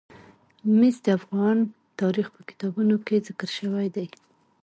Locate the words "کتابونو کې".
2.49-3.23